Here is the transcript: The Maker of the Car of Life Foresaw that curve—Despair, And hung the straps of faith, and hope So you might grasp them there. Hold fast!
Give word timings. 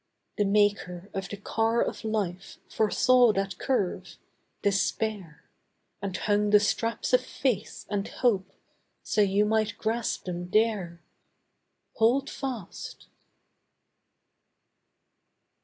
The 0.39 0.45
Maker 0.45 1.11
of 1.13 1.29
the 1.29 1.37
Car 1.37 1.79
of 1.83 2.03
Life 2.03 2.57
Foresaw 2.67 3.33
that 3.33 3.59
curve—Despair, 3.59 5.43
And 6.01 6.17
hung 6.17 6.49
the 6.49 6.59
straps 6.59 7.13
of 7.13 7.21
faith, 7.23 7.85
and 7.87 8.07
hope 8.07 8.51
So 9.03 9.21
you 9.21 9.45
might 9.45 9.77
grasp 9.77 10.23
them 10.25 10.49
there. 10.49 11.03
Hold 11.99 12.31
fast! 12.31 13.09